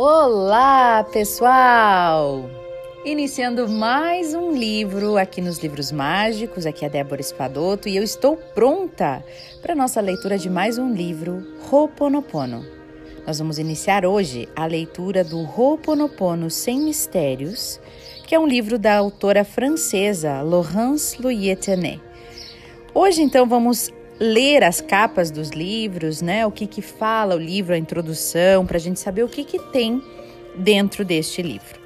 [0.00, 2.48] Olá, pessoal!
[3.04, 8.36] Iniciando mais um livro aqui nos Livros Mágicos, aqui é Débora Espadoto e eu estou
[8.36, 9.24] pronta
[9.60, 12.64] para nossa leitura de mais um livro, Ho'oponopono.
[13.26, 17.80] Nós vamos iniciar hoje a leitura do Ho'oponopono Sem Mistérios,
[18.24, 22.00] que é um livro da autora francesa Laurence Louis-Tenet.
[22.94, 26.44] Hoje, então, vamos ler as capas dos livros, né?
[26.44, 29.58] O que que fala o livro, a introdução, para a gente saber o que que
[29.70, 30.02] tem
[30.56, 31.78] dentro deste livro.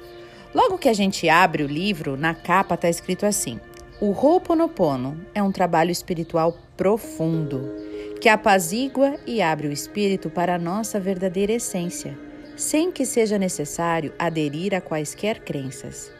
[0.53, 3.59] Logo que a gente abre o livro, na capa está escrito assim:
[4.01, 7.71] O Ho'oponopono é um trabalho espiritual profundo
[8.19, 12.17] que apazigua e abre o espírito para a nossa verdadeira essência,
[12.55, 16.11] sem que seja necessário aderir a quaisquer crenças.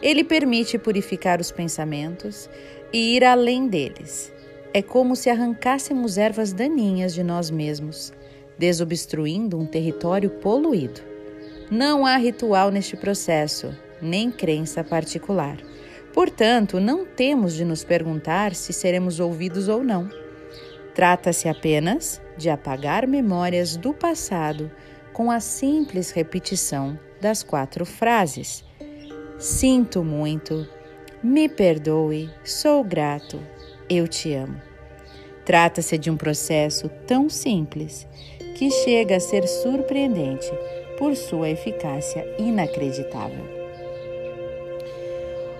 [0.00, 2.48] Ele permite purificar os pensamentos
[2.92, 4.32] e ir além deles
[4.72, 8.12] é como se arrancássemos ervas daninhas de nós mesmos,
[8.56, 11.00] desobstruindo um território poluído.
[11.70, 15.58] Não há ritual neste processo, nem crença particular.
[16.12, 20.08] Portanto, não temos de nos perguntar se seremos ouvidos ou não.
[20.94, 24.70] Trata-se apenas de apagar memórias do passado
[25.12, 28.64] com a simples repetição das quatro frases:
[29.38, 30.66] Sinto muito,
[31.22, 33.40] me perdoe, sou grato,
[33.88, 34.69] eu te amo.
[35.50, 38.06] Trata-se de um processo tão simples
[38.54, 40.48] que chega a ser surpreendente
[40.96, 43.44] por sua eficácia inacreditável.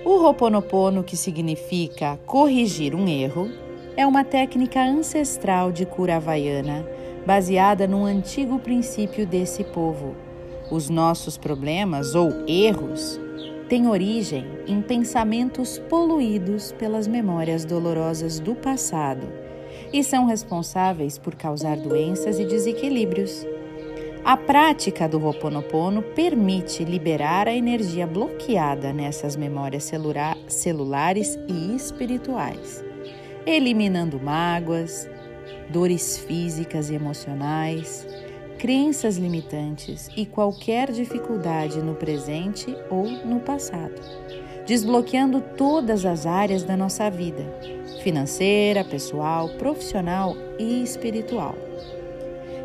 [0.04, 3.50] O Ho'oponopono, que significa corrigir um erro,
[3.96, 6.86] é uma técnica ancestral de cura havaiana
[7.26, 10.14] baseada num antigo princípio desse povo.
[10.70, 13.20] Os nossos problemas ou erros
[13.68, 19.49] tem origem em pensamentos poluídos pelas memórias dolorosas do passado
[19.92, 23.46] e são responsáveis por causar doenças e desequilíbrios.
[24.24, 29.90] A prática do Ho'oponopono permite liberar a energia bloqueada nessas memórias
[30.46, 32.84] celulares e espirituais,
[33.46, 35.08] eliminando mágoas,
[35.70, 38.06] dores físicas e emocionais,
[38.58, 44.02] crenças limitantes e qualquer dificuldade no presente ou no passado,
[44.66, 51.54] desbloqueando todas as áreas da nossa vida financeira, pessoal, profissional e espiritual.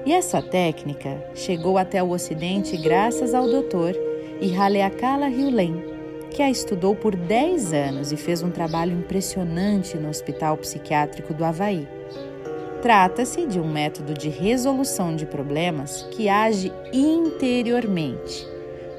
[0.06, 3.97] E essa técnica chegou até o Ocidente graças ao Dr.
[4.40, 5.84] Ihaleakala Hyulen,
[6.29, 11.44] que a estudou por 10 anos e fez um trabalho impressionante no Hospital Psiquiátrico do
[11.44, 11.88] Havaí.
[12.81, 18.47] Trata-se de um método de resolução de problemas que age interiormente,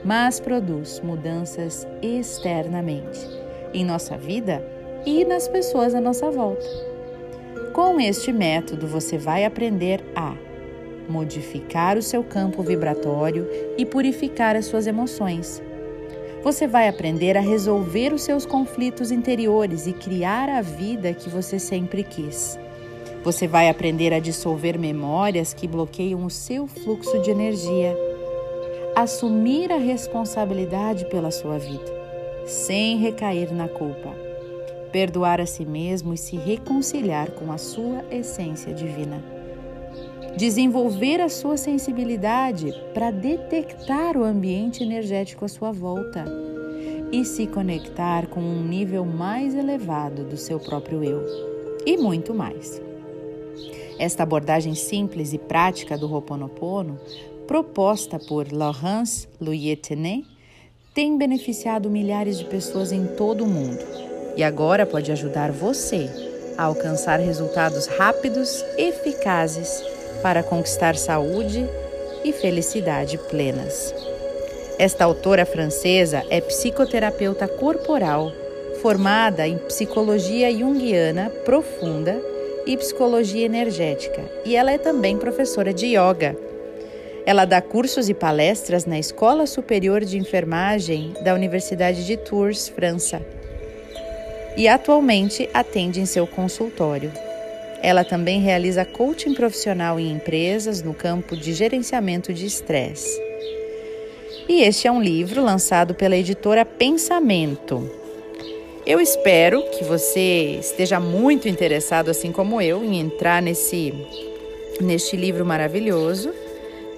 [0.05, 3.21] mas produz mudanças externamente
[3.73, 4.65] em nossa vida
[5.07, 6.67] e nas pessoas à nossa volta.
[7.73, 10.35] Com este método, você vai aprender a
[11.09, 15.63] modificar o seu campo vibratório e purificar as suas emoções.
[16.43, 21.59] Você vai aprender a resolver os seus conflitos interiores e criar a vida que você
[21.59, 22.59] sempre quis.
[23.23, 27.97] Você vai aprender a dissolver memórias que bloqueiam o seu fluxo de energia.
[28.95, 31.93] Assumir a responsabilidade pela sua vida,
[32.47, 34.26] sem recair na culpa.
[34.93, 39.23] Perdoar a si mesmo e se reconciliar com a sua essência divina.
[40.37, 46.25] Desenvolver a sua sensibilidade para detectar o ambiente energético à sua volta
[47.11, 51.25] e se conectar com um nível mais elevado do seu próprio eu.
[51.87, 52.83] E muito mais.
[53.99, 57.01] Esta abordagem simples e prática do Ho'oponopono,
[57.47, 60.27] proposta por Laurence Louis-Tenet,
[60.93, 66.09] tem beneficiado milhares de pessoas em todo o mundo e agora pode ajudar você
[66.57, 69.83] a alcançar resultados rápidos, eficazes
[70.23, 71.67] para conquistar saúde
[72.25, 73.95] e felicidade plenas.
[74.79, 78.31] Esta autora francesa é psicoterapeuta corporal,
[78.83, 82.21] formada em psicologia junguiana profunda
[82.67, 86.37] e psicologia energética, e ela é também professora de yoga.
[87.25, 93.23] Ela dá cursos e palestras na Escola Superior de Enfermagem da Universidade de Tours, França.
[94.57, 97.13] E atualmente atende em seu consultório.
[97.83, 103.21] Ela também realiza coaching profissional em empresas no campo de gerenciamento de estresse.
[104.49, 107.91] E este é um livro lançado pela editora Pensamento,
[108.87, 113.93] eu espero que você esteja muito interessado, assim como eu, em entrar nesse,
[114.81, 116.33] neste livro maravilhoso,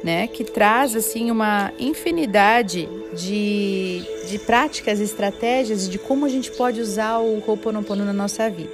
[0.04, 0.26] né?
[0.26, 2.86] Que traz assim uma infinidade
[3.18, 8.72] de, de práticas, estratégias de como a gente pode usar o Ho'oponopono na nossa vida.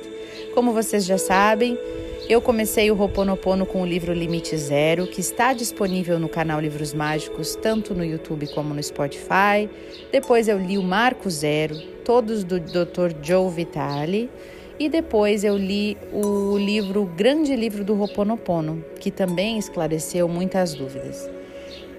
[0.55, 1.79] Como vocês já sabem,
[2.27, 6.95] Eu comecei o Roponopono com o livro Limite Zero, que está disponível no canal Livros
[6.95, 9.69] Mágicos, tanto no YouTube como no Spotify.
[10.11, 13.15] Depois eu li o Marco Zero, todos do Dr.
[13.23, 14.31] Joe Vitale.
[14.79, 20.73] E depois eu li o livro o Grande Livro do Roponopono, que também esclareceu muitas
[20.73, 21.29] dúvidas.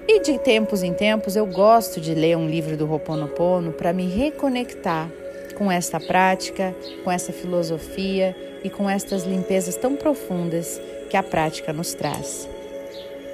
[0.08, 4.06] E de tempos em tempos eu gosto de ler um livro do Roponopono para me
[4.06, 5.10] reconectar
[5.56, 10.80] com esta prática, com essa filosofia e com estas limpezas tão profundas
[11.10, 12.48] que a prática nos traz.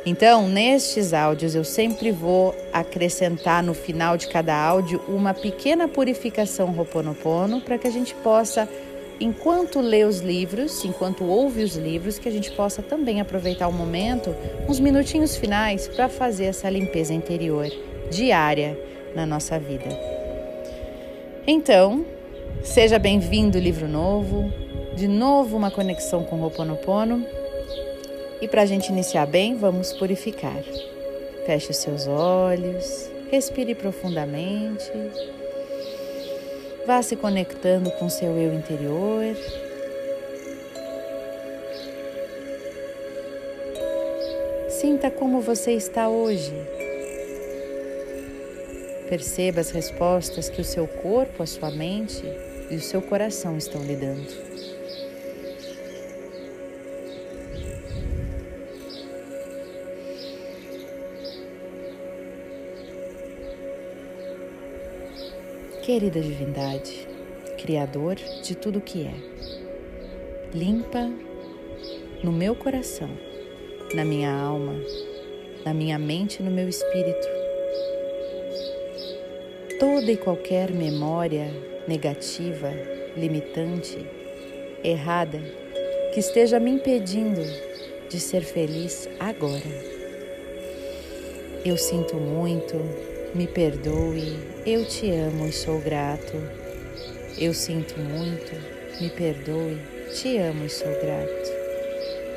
[0.05, 6.71] Então, nestes áudios, eu sempre vou acrescentar no final de cada áudio uma pequena purificação
[6.71, 8.67] Roponopono para que a gente possa,
[9.23, 13.73] enquanto lê os livros, enquanto ouve os livros, que a gente possa também aproveitar o
[13.73, 14.35] momento,
[14.67, 17.69] uns minutinhos finais, para fazer essa limpeza interior
[18.09, 18.77] diária
[19.15, 19.87] na nossa vida.
[21.45, 22.05] Então,
[22.63, 24.51] seja bem-vindo, livro novo,
[24.95, 27.25] de novo uma conexão com o Ho'oponopono.
[28.41, 30.63] E para a gente iniciar bem, vamos purificar.
[31.45, 34.91] Feche os seus olhos, respire profundamente,
[36.91, 39.33] vá se conectando com seu eu interior.
[44.67, 46.51] Sinta como você está hoje.
[49.07, 52.25] Perceba as respostas que o seu corpo, a sua mente
[52.69, 54.80] e o seu coração estão lhe dando.
[65.81, 67.07] Querida Divindade,
[67.61, 69.13] Criador de tudo que é,
[70.53, 71.11] limpa
[72.23, 73.09] no meu coração,
[73.93, 74.75] na minha alma,
[75.65, 77.27] na minha mente e no meu espírito
[79.79, 81.51] toda e qualquer memória
[81.87, 82.71] negativa,
[83.17, 83.97] limitante,
[84.83, 85.41] errada,
[86.13, 87.41] que esteja me impedindo
[88.07, 89.65] de ser feliz agora.
[91.65, 92.77] Eu sinto muito,
[93.33, 96.33] me perdoe, eu te amo e sou grato.
[97.37, 98.51] Eu sinto muito,
[98.99, 99.81] me perdoe,
[100.13, 101.51] te amo e sou grato.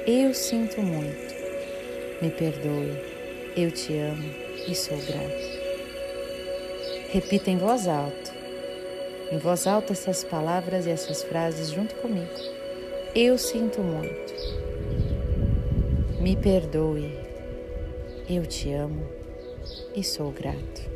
[0.06, 1.34] Eu sinto muito,
[2.22, 2.96] me perdoe,
[3.56, 4.34] eu te amo
[4.68, 5.54] e sou grato.
[7.10, 8.32] Repita em voz alta.
[9.32, 12.30] Em voz alta essas palavras e essas frases junto comigo.
[13.16, 14.32] Eu sinto muito.
[16.20, 17.18] Me perdoe.
[18.28, 19.23] Eu te amo
[19.94, 20.90] e sou grato.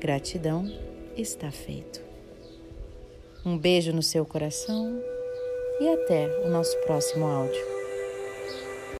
[0.00, 0.70] Gratidão
[1.16, 2.00] está feito.
[3.44, 5.02] Um beijo no seu coração
[5.80, 7.73] e até o nosso próximo áudio.